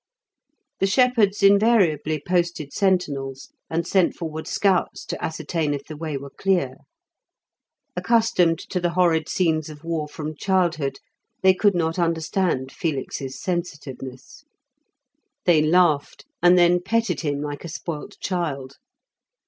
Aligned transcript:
The 0.79 0.87
shepherds 0.87 1.43
invariably 1.43 2.19
posted 2.27 2.73
sentinels, 2.73 3.49
and 3.69 3.85
sent 3.85 4.15
forward 4.15 4.47
scouts 4.47 5.05
to 5.05 5.23
ascertain 5.23 5.75
if 5.75 5.85
the 5.85 5.95
way 5.95 6.17
were 6.17 6.31
clear. 6.31 6.77
Accustomed 7.95 8.57
to 8.71 8.79
the 8.79 8.89
horrid 8.93 9.29
scenes 9.29 9.69
of 9.69 9.83
war 9.83 10.07
from 10.07 10.35
childhood, 10.35 10.97
they 11.43 11.53
could 11.53 11.75
not 11.75 11.99
understand 11.99 12.71
Felix's 12.71 13.39
sensitiveness. 13.39 14.43
They 15.45 15.61
laughed, 15.61 16.25
and 16.41 16.57
then 16.57 16.81
petted 16.81 17.19
him 17.21 17.39
like 17.39 17.63
a 17.63 17.69
spoilt 17.69 18.17
child. 18.19 18.77